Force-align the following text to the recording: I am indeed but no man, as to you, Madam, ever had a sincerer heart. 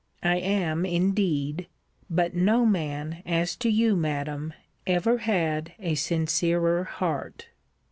I 0.23 0.37
am 0.37 0.83
indeed 0.83 1.67
but 2.09 2.33
no 2.33 2.65
man, 2.65 3.21
as 3.23 3.55
to 3.57 3.69
you, 3.69 3.95
Madam, 3.95 4.51
ever 4.87 5.19
had 5.19 5.73
a 5.77 5.93
sincerer 5.93 6.85
heart. 6.85 7.49